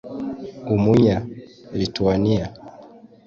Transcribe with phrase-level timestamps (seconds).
[0.75, 2.47] Umunya-Lithuania